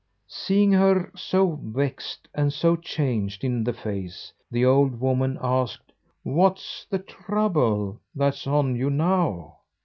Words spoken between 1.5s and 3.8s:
vexed and so changed in the